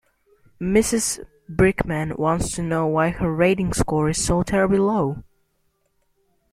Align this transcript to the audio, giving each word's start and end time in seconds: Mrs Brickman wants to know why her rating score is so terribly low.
Mrs 0.59 1.23
Brickman 1.47 2.17
wants 2.17 2.53
to 2.55 2.63
know 2.63 2.87
why 2.87 3.09
her 3.09 3.31
rating 3.31 3.71
score 3.71 4.09
is 4.09 4.19
so 4.25 4.41
terribly 4.41 4.79
low. 4.79 5.23